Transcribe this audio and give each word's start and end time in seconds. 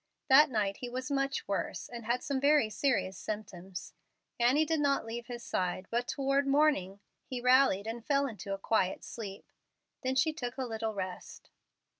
That 0.29 0.49
night 0.49 0.77
he 0.77 0.89
was 0.89 1.11
much 1.11 1.47
worse, 1.47 1.87
and 1.87 2.05
had 2.05 2.23
some 2.23 2.41
very 2.41 2.71
serious 2.71 3.19
symptoms. 3.19 3.93
Annie 4.39 4.65
did 4.65 4.79
not 4.79 5.05
leave 5.05 5.27
his 5.27 5.43
side. 5.43 5.85
But 5.91 6.07
toward 6.07 6.47
morning 6.47 6.99
he 7.23 7.39
rallied 7.39 7.85
and 7.85 8.03
fell 8.03 8.25
into 8.25 8.51
a 8.51 8.57
quiet 8.57 9.03
sleep. 9.03 9.51
Then 10.01 10.15
she 10.15 10.33
took 10.33 10.57
a 10.57 10.65
little 10.65 10.95
rest. 10.95 11.51